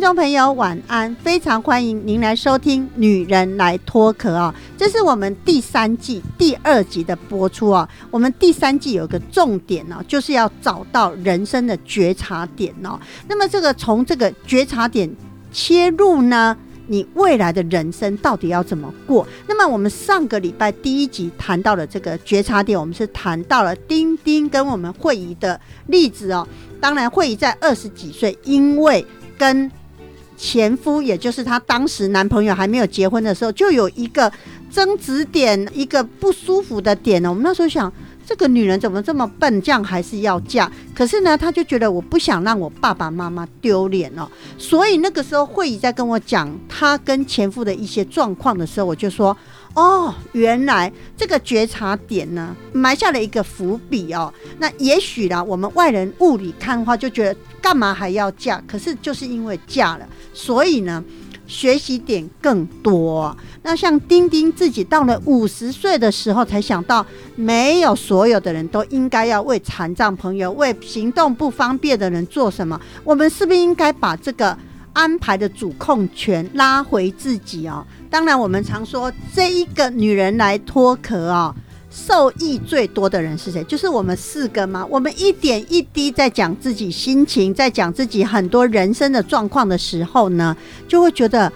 [0.00, 1.14] 听众朋友，晚安！
[1.16, 7.86] 非常欢迎您来收听《女人来脱壳》啊，这是我们第三季第二集的播出啊。
[8.10, 12.98] 我们第三季有个重点呢、就是要找到人生的觉察点哦。
[13.28, 15.14] 那么这个从这个觉察点
[15.52, 16.56] 切入呢，
[16.86, 19.26] 你未来的人生到底要怎么过？
[19.46, 26.48] 那么我们上个礼拜第一集谈到了这个觉察点，我们是谈到了丁丁跟我们慧仪的例子哦。
[26.80, 29.04] 当然，慧仪在二十几岁，因为
[29.36, 29.70] 跟
[30.40, 34.32] 前夫，也就是她当时男朋友还没有结婚的时候，就有一个
[34.70, 37.28] 争执点，一个不舒服的点呢。
[37.28, 37.92] 我们那时候想，
[38.26, 40.70] 这个女人怎么这么笨，这样还是要嫁？
[40.94, 49.36] 可是呢，她就觉得我不想让我爸爸妈妈丢脸哦，所以那个时候慧仪在跟我讲她跟前夫的一些状况的时候，我就说。
[49.72, 54.34] 哦，原来这个觉察点呢，埋下了一个伏笔哦。
[54.58, 58.60] 那也许啦，我们外人雾里看花，就觉得干嘛还要嫁？
[58.66, 61.02] 可是就是因为嫁了，所以呢，
[61.46, 63.36] 学习点更多。
[63.62, 67.04] 那像丁丁自己到了五十岁的时候，才想到，
[67.36, 72.80] 没有所有的人都应该要为残障朋友、为行动不方便的人做什么。
[73.04, 74.56] 我们是不是应该把这个
[74.92, 77.84] 安排的主控权拉回自己哦？
[78.08, 81.54] 当然，我们常说这一个女人来脱壳啊、
[81.90, 83.64] 受益最多的人是谁？
[83.64, 84.86] 就是我们四个吗？
[84.88, 90.56] 我们一点一滴在讲自己心情，在讲自己很多人生的状况的时候呢，
[90.86, 91.52] 就会觉得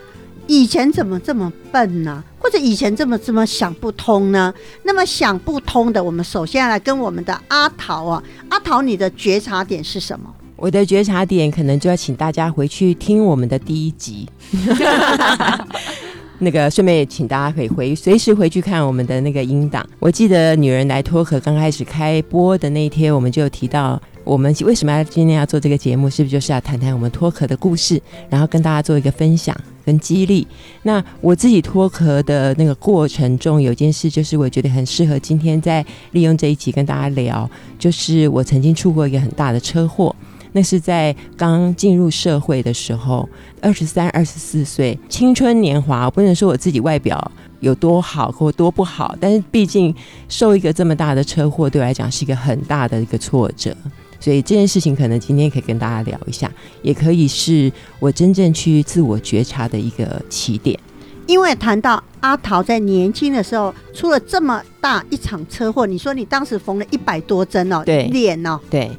[0.46, 4.52] 以前怎么这么笨呢、或者以前这么这么想不通呢？
[4.82, 10.34] 那么想不通的，我们首先来跟我们的阿桃啊，阿桃，你的觉察点是什么？
[10.56, 14.28] 我的觉察点可能就要请大家回去听我们的第一集，
[16.38, 19.86] 那个顺便也请大家可以回随时回去看我们的那个音档。
[19.98, 30.46] 我记得《女人来脱壳》刚开始开播的那一天，我们就提到我们为什么要今天要做这个节目，是不是就是要谈谈我们脱壳的故事，然后跟大家做一个分享跟激励。
[30.82, 40.14] 那我自己脱壳的那个过程中，有件事就是我觉得很适合今天在利用这一集跟大家聊，就是我曾经出过一个很大的车祸。
[40.54, 43.28] 那是在刚进入社会的时候，
[43.60, 46.04] 二十三、二十四岁，青春年华。
[46.04, 49.92] 我不能说我自己外表有多好或多不好，但是毕竟
[50.28, 53.76] 受一个这么大的车祸，对我来讲是一个很大的一个挫折。
[54.20, 56.50] 所以这件事情可能今天可以跟大家聊一下，
[56.82, 60.78] 也可以是我真正去自我觉察的一个起点。
[61.26, 68.90] 因为谈到阿桃在年轻的时候出了这么大一场车祸，你说你当时缝了一百多针哦，对脸哦，对，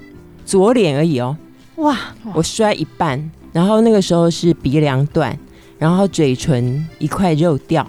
[0.43, 1.37] 左脸而已哦，
[1.77, 1.97] 哇，
[2.33, 5.37] 我摔一半，然后那个时候是鼻梁断，
[5.77, 7.85] 然后嘴唇一块肉掉，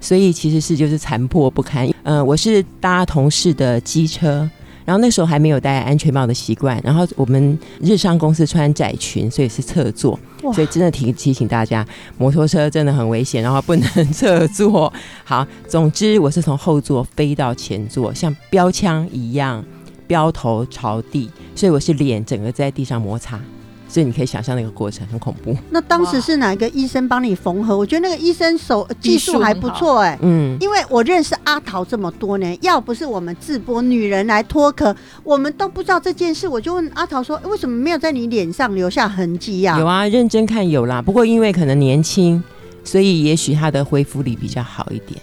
[0.00, 1.88] 所以其实是就是残破不堪。
[2.04, 4.48] 嗯、我是搭同事的机车，
[4.84, 10.16] 然后那时候还没有戴安全帽的习惯，然后我们日商公司穿窄裙，所以是侧坐，
[10.54, 11.84] 所以真的提提醒大家，
[12.16, 14.92] 摩托车真的很危险，然后不能侧坐。
[15.24, 19.64] 好，总之我是从后座飞到前座，像标枪一样，
[20.06, 23.40] 标头朝地，所以我是脸整个在地上摩擦。
[23.88, 27.78] 所以你可以想象那个过程很恐怖，那当时是哪一个医生帮你缝合？
[27.78, 36.48] 我觉得那个医生手技术还不错哎、嗯，因为我认识阿桃这么多年，要不是我们自播女人来脱壳，我们都不知道这件事。
[36.48, 41.00] 我就问阿桃说，为什么没有在你脸上留下痕迹呀、有啊，认真看有啦。
[41.00, 42.42] 不过因为可能年轻，
[42.82, 45.18] 所以也许他的恢复力比较好一点。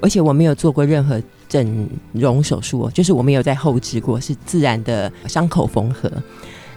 [0.00, 6.10] 而且我没有做过任何整容手术，就是我没有在后置过，是自然的伤口缝合。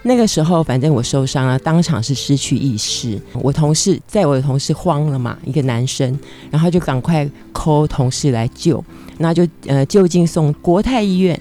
[0.04, 3.20] 那个时候，反正我受伤了，当场是失去意识。
[3.34, 6.18] 我同事在我的同事慌了嘛，一个男生，
[6.50, 8.82] 然后就赶快 call 同事来救，
[9.18, 11.40] 那就呃就近送国泰医院。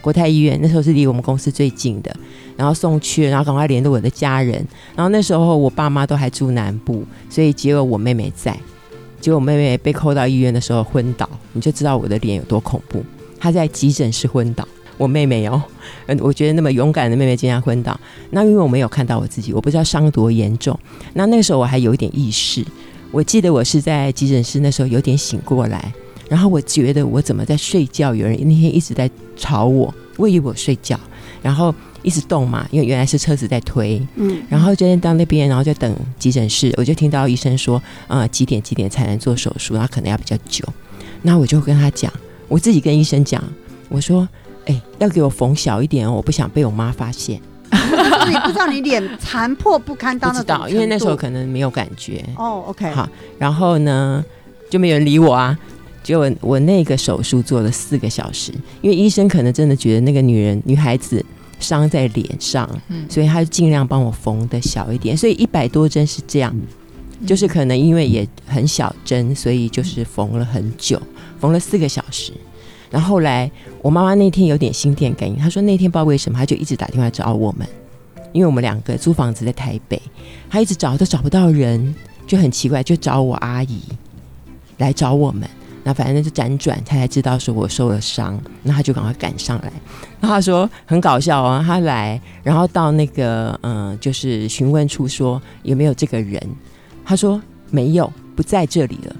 [0.00, 2.12] 国泰医院那时候是离我们公司最近的，
[2.56, 4.54] 然后送去，然后赶快联络我的家人。
[4.96, 8.58] 然后那时候我爸妈都还住南部，所以只有我妹妹在。
[9.22, 13.02] 结果我妹妹被扣到医院的时候昏倒，你就知道我的脸有多恐怖。
[13.38, 14.66] 她在急诊室昏倒，
[14.98, 15.62] 我妹妹哦，
[16.06, 17.98] 嗯， 我觉得那么勇敢的妹妹竟然昏倒。
[18.30, 20.76] 那因为我没有看到我自己，我不知道伤多严重。
[21.14, 22.66] 那那个时候我还有一点意识，
[23.12, 25.92] 我记得我是在急诊室那时候有点醒过来，
[26.28, 30.98] 然后我觉得我怎么在睡觉，有人那天一直在吵我，我以为我睡觉，
[31.40, 31.72] 然后
[32.02, 40.64] 一直动嘛，因为原来是车子在推，嗯，然后就到那边，然后就等急诊室，我就听到医生说，呃，几点几点才能做手术，然后可能要比较久。
[41.22, 42.12] 那我就跟他讲，
[42.48, 43.42] 我自己跟医生讲，
[43.88, 44.28] 我说，
[44.66, 47.40] 哎、要给我缝小一点哦，我不想被我妈发现。
[47.70, 47.78] 就
[48.26, 52.24] 是你不知道你脸残破不堪到不知道，因为那时候可能没有感觉。
[52.36, 53.08] 哦，OK，好，
[53.38, 54.22] 然后呢，
[54.68, 55.58] 就没有人理我啊。
[56.02, 61.24] 结果我那个手术做了四个小时，因为医生可能真的觉得那个女人女孩子
[61.62, 66.54] 伤在脸上，嗯所以他就尽量帮我缝的小一点，所以一百多针是这样，
[67.24, 71.00] 就是可能因为也很小针，所以就是缝了很久，
[71.40, 72.32] 缝了四个小时。
[72.90, 73.50] 然后后来
[73.80, 77.66] 我妈妈那天有点心电感应，她说那天不知道为什么，她就一直打电话找我们，
[78.32, 80.00] 因为我们两个租房子在台北，
[80.50, 81.94] 她一直找都找不到人，
[82.26, 83.80] 就很奇怪，就找我阿姨
[84.76, 85.48] 来找我们。
[85.84, 89.72] 那反正就辗转，他才知道说我受了伤，那他就赶快赶上来。
[90.20, 96.40] 然后他说很搞笑哦，他来，然后到那个嗯、呃就是询问处说有没有这个人，
[97.04, 97.40] 他说
[97.70, 99.16] 没有，不在这里了。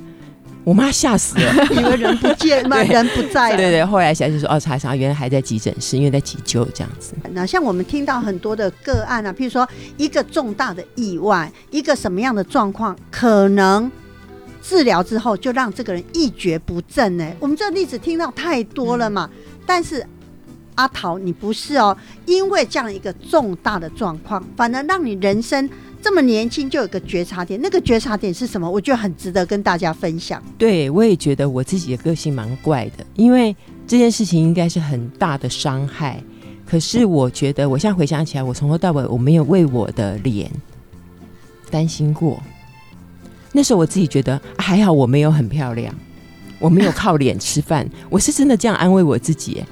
[0.65, 1.67] 我妈吓死了。
[1.73, 3.57] 以为人不见， 嘛人不在了。
[3.57, 7.15] 对对，后来小姐说哦，查查，原来还在急诊室，因为在急救这样子。
[7.33, 13.91] 那像我们听到很多的个案啊，譬如说一个重大的意外，一个什么样的状况，可能
[14.63, 17.29] 治疗之后就让这个人一蹶不振呢？
[17.41, 19.29] 我们这个例子听到太多了嘛。
[19.67, 20.07] 但是
[20.77, 25.69] 阿桃，你不是哦，因为这样一个重大的状况，反而让你人生
[26.01, 27.61] 这么年轻就有个觉察点。
[27.61, 28.71] 那个觉察点是什么？
[28.71, 30.43] 我觉得很值得跟大家分享。
[30.57, 33.55] 对我也觉得我自己的个性蛮怪的，因为
[33.87, 36.23] 这件事情应该是很大的伤害。
[36.65, 40.51] 可是我觉得，我现在回想起来，我从头到尾我没有为我的脸
[41.71, 42.43] 担心过。
[43.53, 45.95] 那时候我自己觉得、啊还好，我没有很漂亮，
[46.59, 49.67] 我没有靠脸吃饭，我是真的这样安慰我自己耶。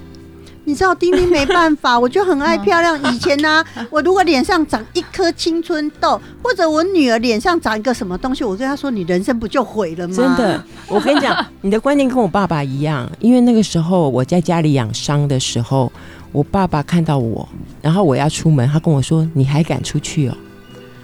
[0.65, 3.13] 你知道丁丁没办法， 我就很爱漂亮。
[3.13, 15.91] 以前呢、我如果脸上长一颗青春痘，或者我女儿脸上长一个什么东西，我对她说：“你人生不就毁了吗？”真的，我跟你讲，你的观念跟我爸爸一样，因为那个时候我在家里养伤的时候，
[16.31, 17.49] 我爸爸看到我，
[17.81, 20.37] 然后我要出门，他跟我说：“你还敢出去哦？”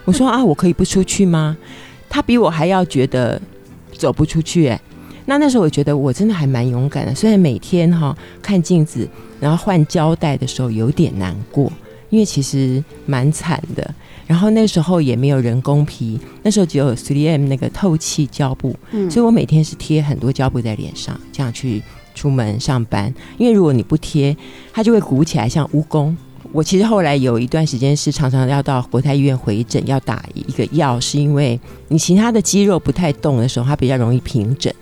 [0.05, 1.57] 我说：“啊，我可以不出去吗？”
[2.17, 3.39] 他比我还要觉得
[3.93, 4.81] 走不出去哎。
[5.27, 9.07] 那那时候我觉得我真的还蛮勇敢的，虽然每天哈、看镜子，
[9.39, 11.71] 然后换胶带的时候有点难过，
[12.09, 13.95] 因为其实蛮惨的。
[14.27, 21.83] 然后那时候也没有人工皮，那时候只有 3M 那个透气胶布，嗯所以我每天是贴很多胶布在脸上，这样去
[22.15, 23.13] 出门上班。
[23.37, 24.35] 因为如果你不贴，
[24.73, 26.17] 它就会鼓起来，像蜈蚣。
[26.57, 34.73] 我其实后来有一段时间是常常要到国泰医院回诊，要打一个药，是因为你其他的肌肉不太动的时候，它比较容易平整。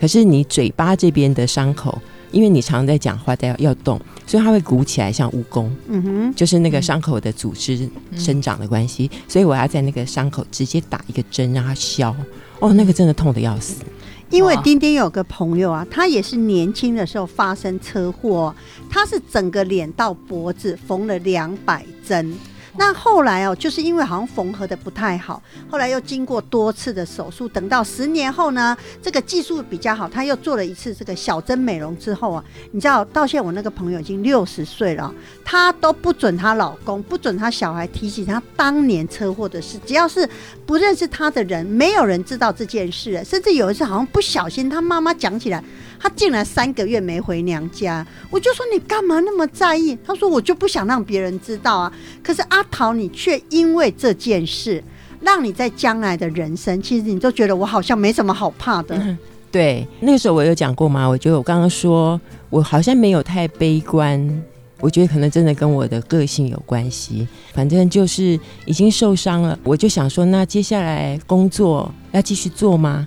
[0.00, 2.00] 可是你嘴巴这边的伤口，
[2.32, 5.68] 因为你常在讲话，在要动，所以它会鼓起来，像蜈蚣。
[5.88, 12.16] 嗯哼，就是那个伤口的组织生长的关系，所以我要在那个伤口直接打一个针让它消。
[12.60, 13.82] 哦，那个真的痛的要死。
[14.30, 18.54] 因为哇丁丁有个朋友啊，他也是年轻的时候发生车祸，
[18.88, 22.32] 他是整个脸到脖子缝了两百针。
[22.80, 32.42] 那后来哦，就是因为好像缝合的不太好，后来又经过多次的手术，等到十年后呢，这个技术比较好，他又做了一次这个小针美容之后啊，
[32.72, 35.12] 你知道，到现在我那个朋友已经六十岁了，
[35.44, 40.26] 她都不准她老公、不准她小孩提起她当年车祸的事，只要是
[40.64, 45.62] 不认识她的人，没有人知道这件事，甚至有一次好像不小心，她妈妈讲起来，
[45.98, 49.98] 她竟然三个月没回娘家，我就说你干嘛那么在意？
[50.02, 51.92] 她说我就不想让别人知道啊。
[52.22, 54.82] 可是阿桃，你却因为这件事，
[55.20, 59.16] 让你在将来的人生，其实你都觉得我好像没什么好怕的。
[59.50, 61.06] 对，那个时候我有讲过吗？
[61.06, 64.42] 我觉得我刚刚说我好像没有太悲观，
[64.78, 67.26] 我觉得可能真的跟我的个性有关系。
[67.52, 73.06] 反正就是已经受伤了，我就想说，那接下来工作要继续做吗？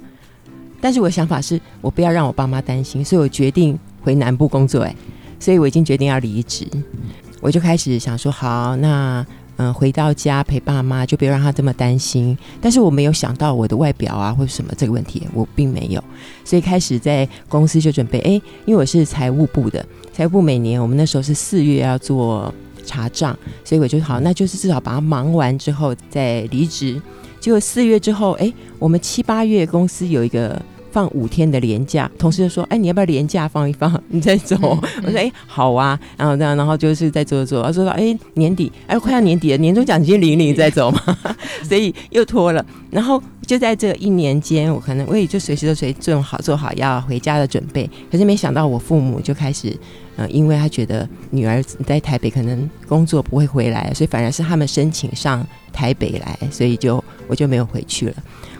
[0.82, 4.84] 但是我的想法是我不要让我爸妈担心，所以我决定回南部工作。
[4.84, 4.93] 哎，
[5.39, 6.67] 所以我已经决定要离职，
[7.39, 9.25] 我就开始想说，好，那
[9.63, 12.38] 嗯、回到家陪爸妈，就不要让他这么担心。
[12.60, 16.03] 但是我没有想到我的外表啊或者什么这个问题，我并没有，
[16.43, 18.32] 所以开始在公司就准备，哎，
[18.65, 22.53] 因为我是财务部的，财务部每年我们那时候是四月要做
[22.86, 27.01] 查账，所以我就好，那就是至少把它忙完之后再离职。
[27.39, 30.62] 结果四月之后，哎，我们七八月公司有一个
[30.94, 34.56] 放五天的年假，同事就说，哎，你要不要年假放一放， 你再走？
[34.62, 41.02] 我说，哎，好啊，然后这样，然后就是再做做，他说，哎，年底，哎，快要年底了，年终奖金领一领再走嘛，
[41.68, 42.64] 所以又拖了。
[42.92, 47.90] 然后就在这一年间，我可能我也就随时都随做好做好要回家的准备。
[48.12, 49.76] 可是没想到我父母就开始，
[50.16, 58.16] 呃，因为他觉得女儿在台北可能工作不会回来，所以反而是他们申请上台北来，所以就我就没有回去了。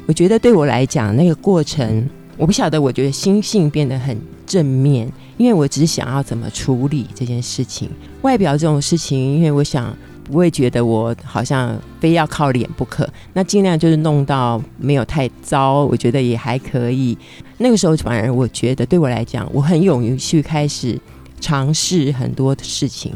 [0.08, 7.90] 我觉得对我来讲，那个过程我不晓得，我觉得心性变得很正面，因为我只想要怎么处理这件事情。
[8.22, 9.96] 外表这种事情，因为我想。
[10.26, 17.16] 不会觉得我好像非要靠脸不可，那尽量就是弄到没有太糟，我觉得也还可以。
[17.58, 20.98] 那个时候反而我觉得对我来讲，我很勇于去开始
[21.42, 23.12] 尝试很多的事情。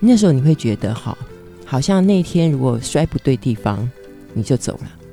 [0.00, 1.16] 那时候你会觉得，好，
[1.64, 3.90] 好像那天如果摔不对地方，
[4.34, 5.03] 你就走了。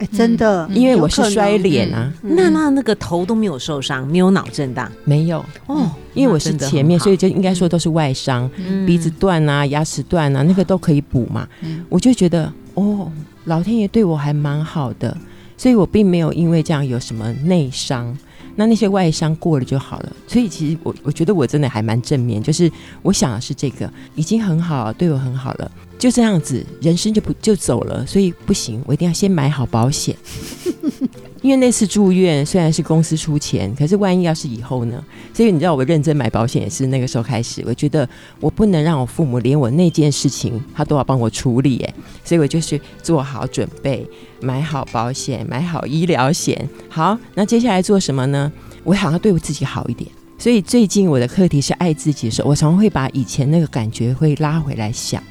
[0.00, 2.10] 哎，真的，因为我是摔脸啊。
[2.22, 5.90] 那那那个头都没有受伤，没有脑震荡，没有哦。
[6.14, 8.50] 因为我是前面，所以就应该说都是外伤，
[8.86, 11.46] 鼻子断啊，牙齿断啊，那个都可以补嘛。
[11.90, 13.12] 我就觉得哦，
[13.44, 15.14] 老天爷对我还蛮好的，
[15.58, 18.16] 所以我并没有因为这样有什么内伤。
[18.56, 20.12] 那那些外伤过了就好了。
[20.26, 25.70] 所以其实我我觉得我真的还蛮正面，就是我想的是这个已经很好，对我很好了。
[26.00, 30.16] 就这样子，人生就不就走了，所以不行，我一定要先买好保险。
[31.42, 35.02] 因为那次住院虽然是公司出钱，可是万一要是以后呢？
[35.34, 38.08] 所以你知道我认真买保险也是那个时候开始，我觉得
[38.40, 44.06] 我不能让我父母连我那件事情他都要帮我处理，哎，所以我就是做好准备，
[44.40, 46.66] 买好保险，买好医疗险。
[46.88, 48.50] 好，那接下来做什么呢？
[48.84, 50.10] 我想要对我自己好一点。
[50.38, 55.22] 所以最近我的课题是爱自己的时候，我常常会把以前那个感觉会拉回来想。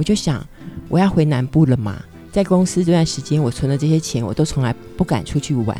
[0.00, 0.42] 我就想，
[0.88, 2.02] 我要回南部了嘛。
[2.32, 5.76] 在公司这段时间，我存的这些钱，我都从来不敢出去玩，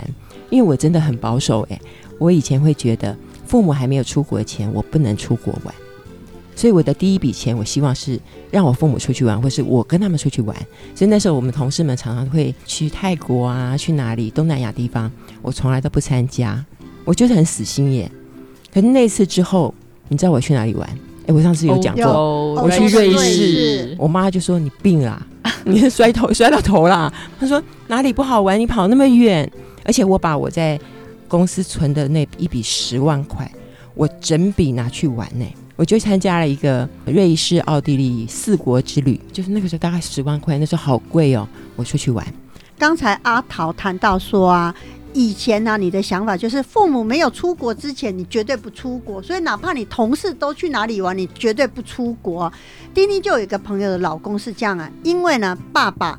[0.51, 1.63] 因为我真的很保守。
[1.71, 1.81] 诶，
[2.19, 5.75] 我以前会觉得，父母还没有出国前，我不能出国玩。
[6.55, 10.55] 所以我的第一笔钱，我希望是让我父母出去玩，或是我跟他们出去玩。
[10.95, 15.11] 所以那时候，我们同事们常常会去泰国啊，去哪里东南亚地方，
[15.41, 16.63] 我从来都不参加。
[17.07, 18.13] 我就是很死心眼。
[18.71, 19.75] 可是那次之后，
[20.09, 20.99] 你知道我去哪里玩？
[21.31, 25.21] 我上次有讲过，我去瑞士，我妈就说你病啦，
[25.65, 27.13] 你摔头摔到头啦。
[27.39, 28.59] 她说哪里不好玩？
[28.59, 29.51] 你跑那么远，
[29.85, 30.79] 而且我把我在
[31.29, 33.51] 公司存的那一笔十万块，
[33.95, 35.45] 我整笔拿去玩呢。
[35.77, 41.49] 我就参加了一个瑞士、奥地利四国之旅，就是那个时候大概十万块，那时候好贵哦。
[41.77, 42.27] 我出去玩。
[42.79, 44.75] 刚才阿桃谈到说啊。
[45.13, 49.21] 以前呢，你的想法就是父母没有出国之前，你绝对不出国。
[49.21, 52.53] 所以哪怕你同事都去哪里玩，你绝对不出国。
[52.95, 56.19] 丁丁就有一个朋友的老公是这样啊，因为呢，爸爸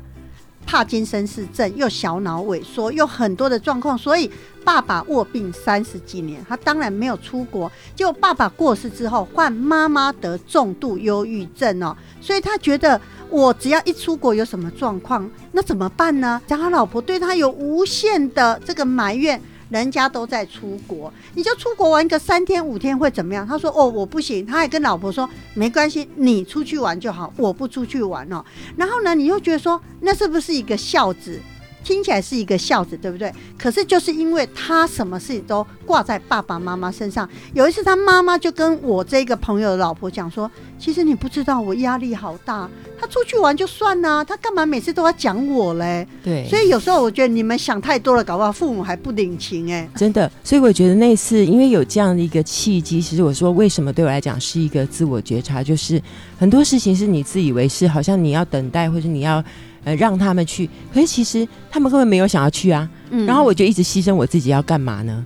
[0.66, 4.30] 帕金森氏症又小脑萎缩，又很多的状况，所以
[4.64, 7.70] 爸爸卧病三十几年，他当然没有出国。
[7.94, 13.00] 结果爸爸过世之后，换妈妈得重度忧郁症哦，所以他觉得。
[13.30, 16.38] 我只要一出国有什么状况，那怎么办呢？
[16.46, 19.40] 讲他老婆对他有无限的这个埋怨，
[19.70, 23.46] 人家都在出国，你就出国玩个三天五天会怎么样？
[23.46, 25.26] 他说：“哦，我不行。”他还跟老婆说
[25.56, 28.44] ：“没关系，你出去玩就好，我不出去玩哦。”
[28.76, 31.40] 然后呢，你又觉得说，那是不是一个孝子？
[31.84, 33.32] 听起来是一个孝子，对不对？
[33.58, 37.28] 可是就是因为他什么事情都挂在爸爸妈妈身上。
[37.54, 42.68] 有一次，他妈妈就跟我这个朋友的老婆讲说：“其实你不知道，我压力好大。
[42.98, 46.46] 他出去玩就算了，他干嘛每次都要讲我嘞？”对。
[46.48, 49.88] 所以有时候我觉得你们想太多了，搞不好父母还不领情哎。
[49.96, 50.30] 真的。
[50.44, 56.00] 所以我觉得那次因为有这样的一个契机，其实我说为什么对我来讲是一个自我觉察，就是
[56.38, 59.42] 很多事情是你自以为是，好像你要等待或者你要。
[59.84, 62.88] 呃，让他们去，可是其实他们根本没有想要去啊。
[63.26, 65.24] 然后我就一直牺牲我自己，要干嘛呢？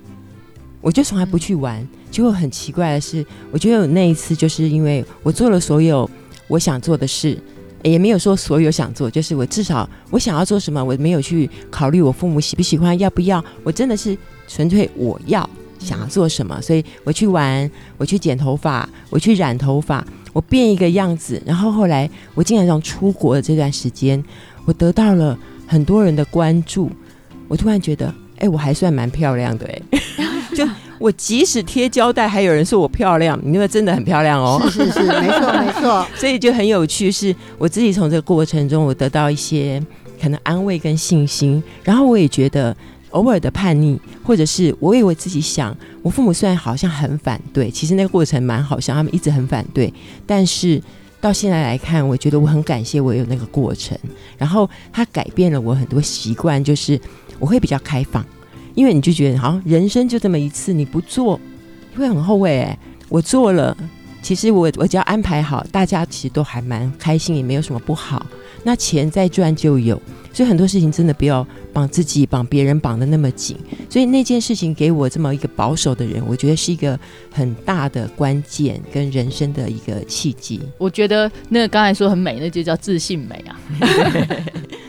[0.80, 1.86] 我就从来不去玩。
[2.10, 6.08] 结果很奇怪的是，我觉得有那一次，就是因为我做了所有
[6.48, 7.38] 我想做的事，
[7.82, 13.44] 也没有说所有想做，就是我至少我想要做什么，我没有去考虑我父母喜不喜欢，要不要。
[13.62, 14.16] 我真的是
[14.48, 15.48] 纯粹我要
[15.78, 20.04] 想要做什么，所以我去玩，我去剪头发，我去染头发。
[20.36, 24.22] 我变一个样子，然后后来我竟然从出国的这段时间，
[24.66, 26.90] 我得到了很多人的关注。
[27.48, 29.80] 我突然觉得，哎，我还算蛮漂亮的，哎，
[30.54, 34.60] 就我即使贴胶带，还有人说我漂亮，因为真的很漂亮哦。
[34.70, 36.06] 是是是，没错没错。
[36.14, 39.82] 所以就很有趣，是我自己从这个过程中，我得到一些
[40.20, 42.76] 可能安慰跟信心，然后我也觉得。
[43.16, 49.92] 偶尔的叛逆，或者是我以为自己想，我父母虽然好像很反对，其实那个过程蛮好笑，他们一直很反对。
[50.26, 50.80] 但是
[51.18, 53.98] 到现在来看，我觉得我很感谢我有那个过程，
[54.36, 57.00] 然后它改变了我很多习惯，就是
[57.38, 58.24] 我会比较开放，
[58.74, 61.40] 因为你就觉得好像人生就这么一次，你不做
[61.92, 62.60] 你会很后悔。
[62.60, 63.74] 哎，我做了，
[64.26, 68.26] 其实我我只要安排好，大家其实都还蛮开心，也没有什么不好。
[68.64, 70.02] 那钱再赚就有，
[70.32, 73.56] 所以很多事情真的不要绑自己、绑别人绑的那么紧。
[73.88, 76.98] 所以那件事情给我这么一个保守的人，我觉得是一个
[77.30, 80.60] 很大的关键跟人生的一个契机。
[80.76, 83.60] 我觉得那个刚才说很美，那就叫自信美啊。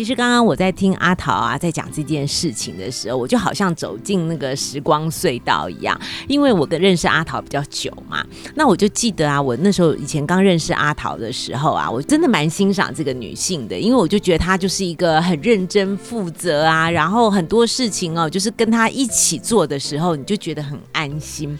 [0.00, 8.24] 其实刚刚我在听阿桃啊在讲这件事情的时候，我就好像走进那个时光隧道一样，因为我跟认识阿桃比较久嘛。
[8.54, 21.58] 那我就记得啊，我那时候以前刚认识阿桃的时候啊，我真的蛮欣赏这个女性的，因为我就觉得她就是一个很认真负责啊，然后很多事情哦，就是跟她一起做的时候，你就觉得很安心。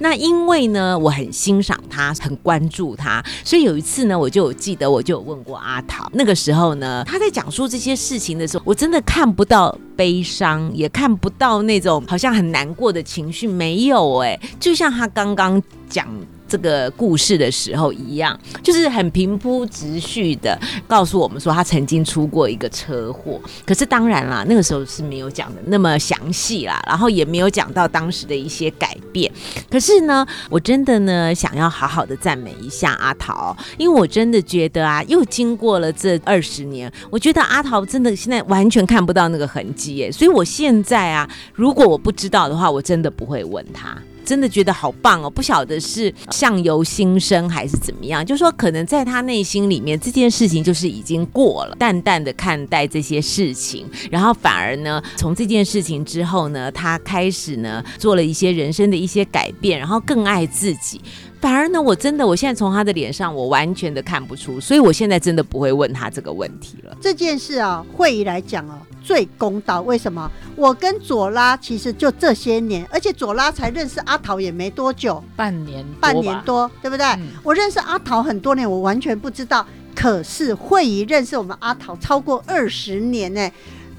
[0.00, 7.77] 那因为呢，我很欣赏她，很关注她，所以有一次呢，我就有记得，我就有问过阿桃，那个时候呢，她在讲述这。
[7.78, 16.06] 一些事情的时候，我真的看不到悲伤，也看不到那种好像很难过的情绪，没有哎，就像他刚刚讲。
[16.48, 23.40] 这个故事的时候一样，就是很平铺直叙的告诉我们说他曾经出过一个车祸。
[23.66, 29.30] 可是当然啦，那个时候是没有讲的那么详细啦，然后也没有讲到当时的一些改变。
[29.70, 40.10] 可是呢，我真的呢想要好好的赞美一下阿桃，因为我真的觉得啊，又经过了这二十年，我觉得阿桃真的现在完全看不到那个痕迹耶。
[40.10, 43.96] 所以我现在啊，如果我不知道的话，我真的不会问他。
[44.28, 45.30] 真的觉得好棒哦！
[45.30, 61.00] 不晓得是相由心生还是怎么样，就说可能在他内心里面这件事情就是已经过了，淡淡的看待这些事情，然后反而呢，从这件事情之后呢，他开始呢做了一些人生的一些改变，然后更爱自己。
[61.40, 66.96] 反而呢，我真的，我现在从他的脸上，我完全的看不出，所以我现在真的不会问他这个问题了。
[67.00, 68.74] 这件事啊，会议来讲哦，
[69.08, 69.80] 最公道。
[69.80, 70.30] 为什么？
[70.54, 77.06] 我跟左拉其实就这些年，而且左拉才认识阿桃也没多久，半年，半年多，对不对？
[77.42, 79.66] 我认识阿桃很多年，我完全不知道。
[79.94, 83.50] 可是会议认识我们阿桃超过二十年呢。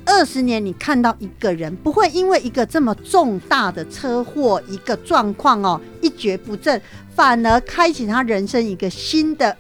[0.06, 6.80] 二十年，你看到一个人不会因为一个这么重大的车祸一个状况哦一蹶不振，
[7.16, 9.56] 反而开启他人生一个新的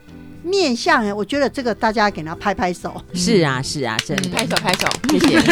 [0.50, 3.01] 面相哎，我觉得这个大家给他拍拍手。
[3.13, 5.39] 是啊，是啊，真的拍手拍手，谢谢。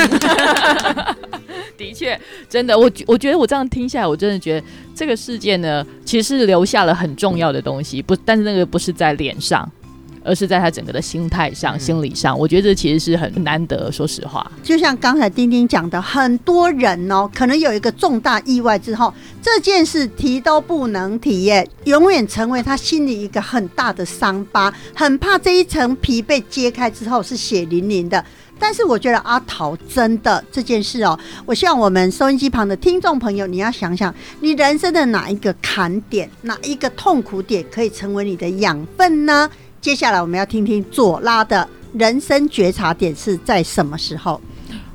[1.78, 2.20] 的确，
[2.50, 9.72] 真的，我我觉得我这样听下来，我真的觉得这个事件呢，其实是留下了很重要的东西，不，但是那个不是在脸上。
[10.28, 13.90] 而是在他整个的心态上、心理上，我觉得这其实是很难得。
[13.90, 28.24] 说实话，就像刚才丁丁讲的，很多人哦，可能有一个重大意外之后，这件事提都不能提耶，永远成为他心里一个很大的伤疤，很怕这一层皮被揭开之后是血淋淋的。
[28.60, 39.48] 但是我觉得阿桃真的这件事哦，我希望我们收音机旁的听众朋友，你要想想，你人生的哪一个坎点、哪一个痛苦点，可以成为你的养分呢？
[39.88, 44.42] 接下来我们要听听左拉的人生觉察点是在什么时候？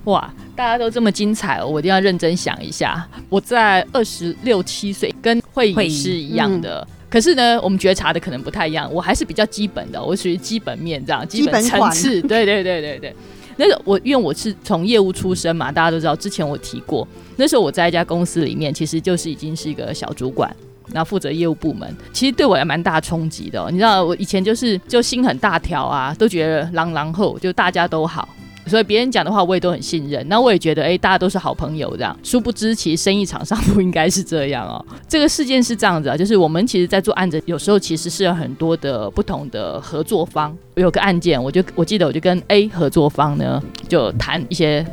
[0.05, 3.09] 哇，大家都这么精彩哦，我一定要认真想一下。
[3.31, 8.87] 我在二十六七岁，跟会议是一样的，可是呢，我们觉察的可能不太一样。
[8.93, 12.21] 我还是比较基本的，我属于基本面这样，基本层次。
[12.29, 13.17] 对对对对对，
[13.57, 20.55] 那个我因为我是从业务出身嘛，大家都知道，之前我提过，那时候我在一家公司里面，其实就是已经是一个小主管。
[20.93, 23.65] 然后负责业务部门，其实对我也蛮大冲击的。
[23.71, 28.29] 你知道，我以前就是就心很大条啊，都觉得狼狼后就大家都好，
[28.67, 30.27] 所以别人讲的话我也都很信任。
[30.29, 32.17] 那我也觉得，哎，大家都是好朋友这样。
[32.23, 34.85] 殊不知，其实生意场上不应该是这样哦。
[35.09, 40.57] 这个事件是这样子啊，就是我们其实，在做案子，有时候其实是有很多的不同的合作方。
[40.75, 44.85] 有个案件，我就我记得，我就跟 A 合作方呢，就谈一些。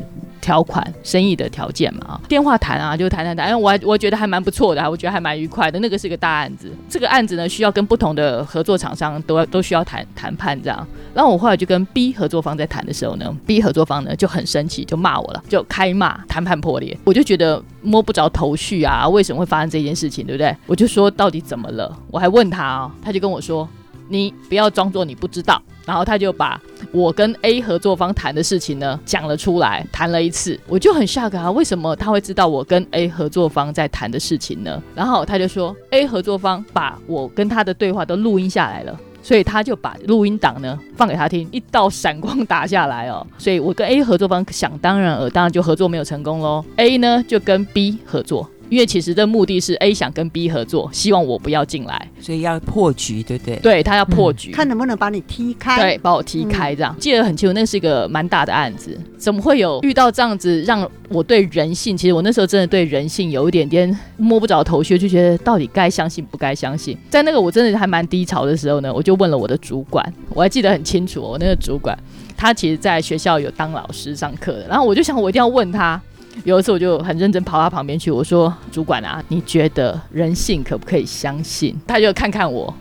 [0.41, 5.80] 条款生意的条件嘛，啊电话谈啊，就谈谈谈，哎，我我觉得还蛮不错的，我觉得还蛮愉快的。
[5.80, 10.88] 那个是个大案子，这个案子呢需要跟不同的合作厂商都要都需要谈谈判这样。
[11.13, 16.97] 然后我后来就跟 B 合作方在谈的时候呢，B 合作方呢就很生气，就骂我了，就开骂，谈判破裂。
[17.04, 20.56] 我就觉得摸不着头绪啊，为什么会发生这件事情，对不对？
[20.65, 21.95] 我就说到底怎么了？
[22.12, 23.67] 我还问他啊，他就跟我说。
[24.10, 26.60] 你不要装作你不知道，然后他就把
[26.91, 34.82] 我跟 A 合作方谈的事情呢讲了出来，谈了一次，我就很 shock 啊，为什么他会知道我跟 A 合作方在谈的事情呢？
[34.95, 46.65] 然后他就说 A 合作方把我跟他的对话都录音下来了，所以他就把录音档呢放给他听，一道闪光打下来哦，所以我跟 A 合作方想当然尔，当然就合作没有成功喽。
[46.78, 48.50] A 呢就跟 B 合作。
[48.69, 53.55] 因为其实的目的是 A 想跟 B 合作，希望我不要进来，所以要破局，对不对？
[53.58, 55.79] 对他要破局，看能不能把你踢开。
[55.79, 56.95] 对，把我踢开这样。
[56.99, 61.97] 记得很清楚，那是一个蛮大的案子，怎么会有遇到这样子让我对人性？
[61.97, 66.97] 其实我那时候真的对人性有一点点摸不着头绪，就觉得到底该相信不该相信。
[67.10, 71.97] 在那个我真的还蛮低潮的时候呢，我就问了我的主管，我还记得很清楚，我那个主管
[72.38, 75.99] 他其实在学校有当老师上课的，然后我就想我一定要问他。
[76.43, 82.73] 有一次我就很认真跑他旁边去，我说：“主管啊，你觉得人性可不可以相信？”他就看看我，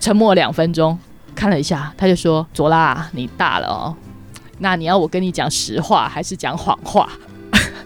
[0.00, 0.98] 沉默两分钟，
[1.34, 3.94] 看了一下，他就说：“左拉，你大了哦，
[4.58, 7.08] 那你要我跟你讲实话还是讲谎话？”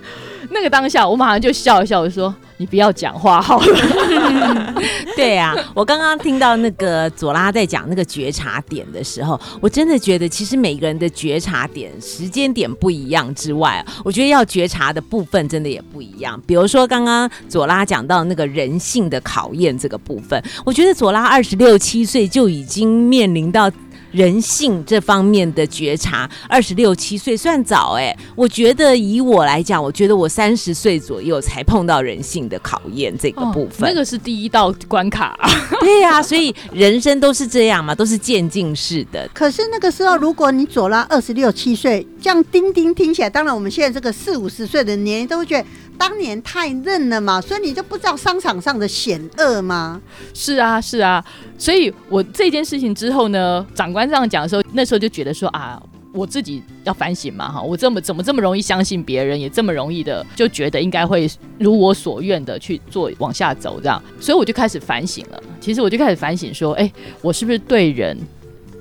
[0.50, 2.34] 那个当下，我马上就笑一笑，我说。
[2.58, 4.74] 你不要讲话好了。
[5.16, 16.40] 对啊，我刚刚听到那个左拉在讲那个觉察点的时候，我真的觉得其实每个人的觉察点时间点不一样之外，我觉得要觉察的部分真的也不一样。
[16.46, 23.70] 比如说刚刚左拉讲到那个人性的考验这个部分，我觉得左拉二十六七岁就已经面临到。
[24.10, 28.16] 人性这方面的觉察，二十六七岁算早哎。
[28.34, 33.88] 我觉得以我来讲，我觉得我三十岁左右才碰到人性的考验这个部分。
[33.88, 35.38] 那个是第一道关卡。
[35.80, 39.28] 对呀，所以人生都是这样嘛，都是渐进式的。
[39.32, 45.66] 可是那个时候，如果你左拉二十六七岁，这样钉钉听起来，当然我们现在这个四五十岁的年龄都会觉得。
[45.98, 50.00] 当年太嫩了嘛，所以你就不知道商场上的险恶吗？
[50.32, 51.22] 是啊，是啊，
[51.58, 55.82] 所以我这件事情之后呢，长官这样讲的时候，那时候就觉得说啊，
[56.12, 65.42] 我自己要反省嘛，哈，我这么怎么这么容易相信别人，也这么容易的就觉得应该会如我所愿的去做往下走这样，所以我就开始反省了。
[65.60, 68.16] 其实我就开始反省说，哎，我是不是对人？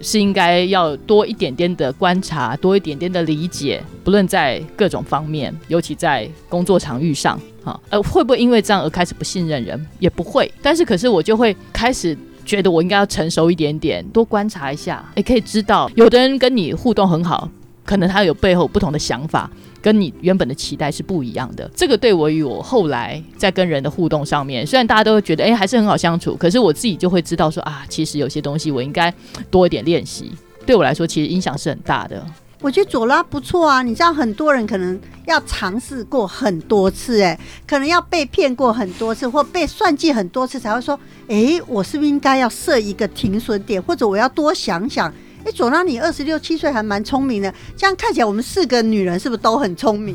[0.01, 9.87] 是应该要多一点点的观察，多一点点的理解，不论在各种方面，尤其在工作场域上，哈，呃，会不会因为这样而开始不信任人？
[9.99, 17.49] 也不会，但是可是我就会开始觉得我应该要成熟一点点，多观察一下，也可以知道，有的人跟你互动很好，
[17.87, 19.49] 可能他有背后不同的想法。
[19.79, 29.13] 跟你原本的期待是不一样的，这个对我与我后来在跟人的互动上面，虽然大家都会觉得哎还是很好相处，可是我自己就会知道说啊，其实有些东西我应该
[29.49, 30.33] 多一点练习。
[30.65, 32.25] 对我来说，其实影响是很大的。
[32.59, 45.13] 我觉得左拉不错啊，你知道很多人可能要尝试过很多次，哎，可能要被骗过很多次，或被算计很多次，才会说，哎，我是不是应该要设一个停损点，或者我要多想想。
[45.47, 50.13] 哎，左拉，你二十六七岁还蛮聪明的，这样看起来我们四个女人是不是都很聪明？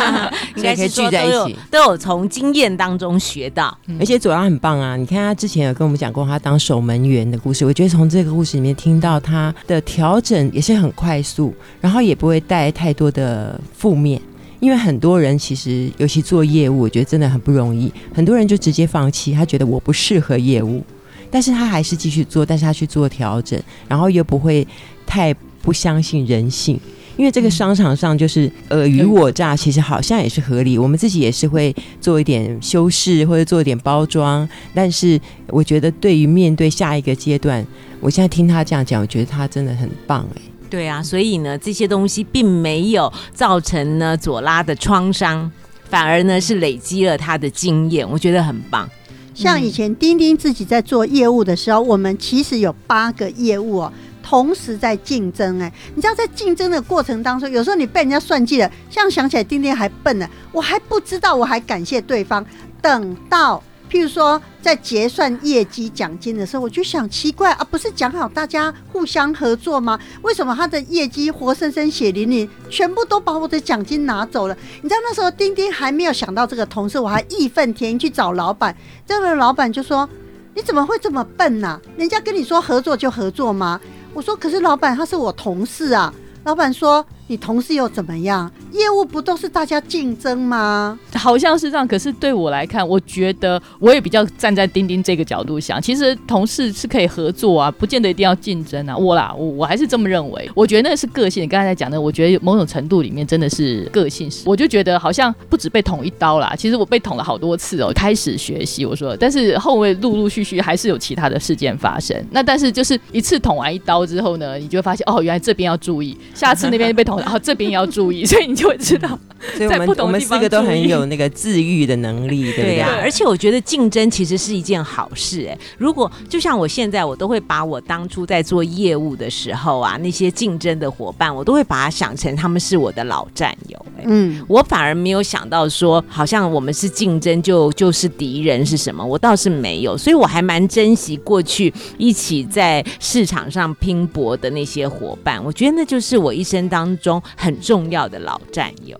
[0.54, 3.74] 应该可以聚在一起，都有从经验当中学到。
[3.98, 14.20] 而且左拉很棒啊，你看他之前有跟我们讲过他当守门员的故事，我觉得从这个故事里面听到他的调整也是很快速，然后也不会带太多的负面。
[14.60, 20.84] 因为很多人其实尤其做业务，我觉得真的很不容易，很多人就直接放弃，他觉得我不适合业务。
[21.30, 24.66] 但是他还是继续做，但是他去做调整，然后又不会
[25.06, 26.78] 太不相信人性，
[27.16, 30.78] 因为这个商场上就是尔虞我诈，其实好像也是合理。
[30.78, 37.66] 我们自己也是会做一点修饰或者做一点包装，但是我觉得对于面对下一个阶段，
[38.00, 40.42] 我现在听他这样讲，我觉得他真的很棒哎。
[40.68, 45.50] 对啊，所以呢，这些东西并没有造成呢左拉的创伤，
[45.88, 48.88] 反而呢是累积了他的经验，我觉得很棒。
[49.36, 55.60] 像以前钉钉自己在做业务的时候，我们其实有八个业务哦，同时在竞争。
[55.60, 62.44] 哎，你知道在竞争的过程当中，有时候你被人家算计了，像想起来钉钉还笨呢，我还不知道，我还感谢对方，
[62.80, 63.62] 等到。
[63.90, 69.98] 譬如说，在结算业绩奖金的时候，我就想奇怪啊，不是讲好大家互相合作吗？
[70.22, 74.56] 为什么他的业绩活生生血淋淋，全部都把我的奖金拿走了？
[74.82, 80.08] 你知道那时候丁丁还没有想到这个同事，我还义愤填膺去找老板，这个老板就说
[80.54, 81.80] ：“你怎么会这么笨呢？
[81.96, 83.80] 人家跟你说合作就合作吗？”
[84.12, 86.12] 我说：“可是老板他是我同事啊。”
[86.44, 88.50] 老板说：“你同事又怎么样？
[88.72, 90.98] 业务不都是大家竞争吗？
[91.14, 91.86] 好像是这样。
[91.86, 98.96] 可是对我来看，我觉得我也比较站在钉钉这个角度想，其实同事是可以合作啊，不见得一定要竞争啊。
[98.96, 100.48] 我啦，我我还是这么认为。
[100.54, 101.42] 我觉得那是个性。
[101.42, 104.30] 你刚才在讲的，我觉得某种程度里面真的是个性。
[104.44, 107.90] 我就觉得好像不止被捅一刀啦，其实我被捅了好多次哦。
[107.94, 112.16] 开始学习，我说，但是后面陆陆续续还是有其他的事件发生。
[112.30, 119.08] 那但是就是一次捅完一刀之后呢，你就会发现哦，原来这边要注意。”下次那边被捅，然后这边也要注意，所以你就会知道
[119.56, 122.74] 所以我们在不同的我们四个都很有那个自愈的能力，对不对？
[122.76, 125.58] 对啊，而且我觉得竞争其实是一件好事哎。
[125.78, 134.04] 如果就像我现在，我都会把我当初在做业务的时候啊，那些竞争的伙伴，我都会把它想成他们是我的老战友哎。
[134.06, 147.05] 嗯，我反而没有想到说，好像我们是竞争就就是敌人是什么，我倒是没有，所以我还蛮珍惜过去一起在市场上拼搏的那些伙伴，我觉得那就是我一生当中
[147.36, 148.98] 很重要的老战友。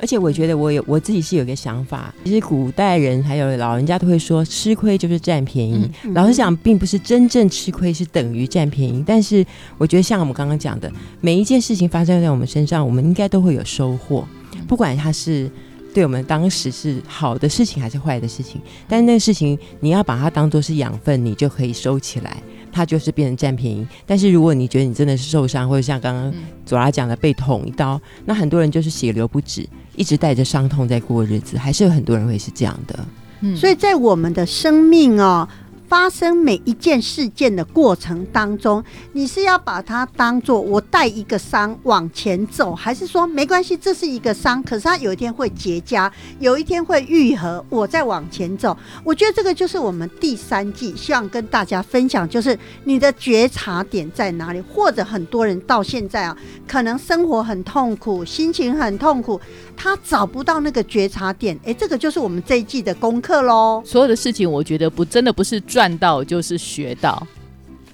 [0.00, 5.90] 而且我觉得我有我自己是有一个想法，其实古代人还有老人家都会说，吃亏就是占便宜。
[6.04, 9.44] 嗯老实讲，并不是真正吃亏是等于占便宜，但是
[9.76, 10.88] 我觉得像我们刚刚讲的，
[11.20, 14.26] 每一件事情发生在我们身上，我们应该都会有收获，
[14.66, 15.50] 不管它是。
[15.94, 22.40] 对我们当时是好的事情还是坏的事情，但是那个事情你要把它当做是养分，你就可以收起来，
[22.72, 23.86] 它就是变成占便宜。
[24.06, 26.32] 但是如果你觉得你真的是受伤，或者像刚刚
[26.66, 32.98] 左拉讲的被捅一刀，那很多人就是血流不止，一直带着伤痛在过日子，还是有很多人会是这样的。
[33.40, 35.48] 嗯所以在我们的生命哦。
[35.88, 48.76] 发生每一件事件的过程当中，你是要把它当做我带一个伤往前走，还是说没关系，这是一个伤，可是它有一天会结痂，有一天会愈合，我再往前走。
[49.02, 59.40] 我觉得这个就是我们第三季希望跟大家分享，就是你的觉察点在哪里，或者很多人到现在啊，可能生活很痛苦，心情很痛苦，
[59.78, 63.80] 他找不到那个觉察点，哎，这个就是我们这一季的功课喽。
[63.86, 67.24] 所有的事情，我觉得不真的不是赚到就是学到。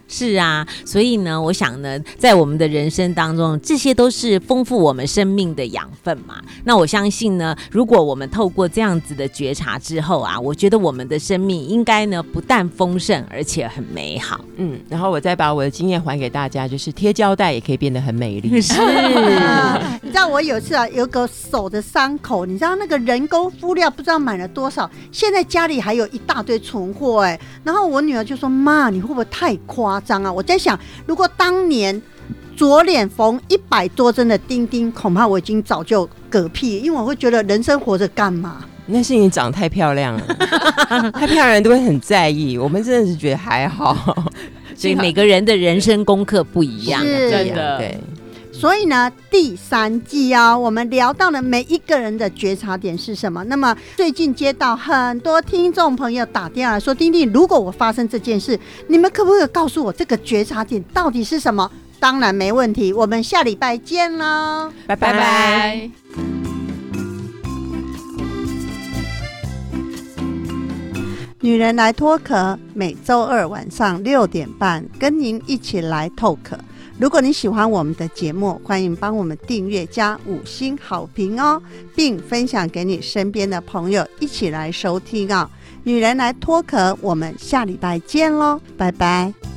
[0.06, 6.36] 是啊，所以呢，我想呢，在我们的人生当中，这些都是丰富我们生命的养分嘛。
[6.64, 14.40] 那我相信呢，如果我们透过这样子的觉察之后啊，我觉得我们的生命应该呢，不但丰盛，而且很美好。
[14.56, 18.60] 嗯，然后我再把我的经验还给大家，就是贴胶带也可以变得很美丽。
[18.60, 27.38] 是，啊，你知道我有一次啊，有个手的伤口，你知道那个人工敷料不知道买了多少，现在家里还有一大堆存货哎。
[27.64, 32.00] 然后我女儿就说：“妈，你会不会太夸张啊？”我在想，如果当年
[32.56, 38.64] 左脸缝一百多针的钉钉，恐怕我已经早就嗝屁，因为我会觉得人生活着干嘛？
[38.86, 40.22] 那是你长得太漂亮了，
[41.12, 42.58] 太漂亮人都会很在意。
[42.58, 43.96] 我们真的是觉得还好，
[44.76, 47.00] 所以每个人的人生功课不一样。
[47.02, 47.98] 是真的对。
[48.56, 53.44] 所以呢，第三季哦，我们聊到了每一个人的觉察点是什么。
[53.44, 64.72] 那么最近接到很多听众朋友打电话来说：“丁丁，如果我发生这件事，你们可不可以告诉我这个觉察点到底是什么？”当然没问题，我们下礼拜见喽。
[64.86, 65.90] 拜拜拜。
[71.40, 76.56] 女人来脱壳，每周二晚上六点半跟您一起来透壳。
[76.98, 81.60] 如果你喜欢我们的节目，欢迎帮我们订阅加五星好评哦，
[81.94, 85.50] 并分享给你身边的朋友一起来收听啊、
[85.82, 89.53] 女人来脱壳，我们下礼拜见喽，拜拜。